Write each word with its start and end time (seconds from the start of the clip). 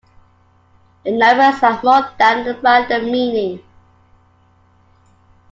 The 1.05 1.11
numbers 1.11 1.59
had 1.61 1.83
more 1.83 2.09
than 2.17 2.47
a 2.47 2.59
random 2.61 3.11
meaning. 3.11 3.63